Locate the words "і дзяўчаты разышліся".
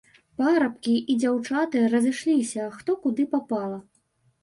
1.11-2.63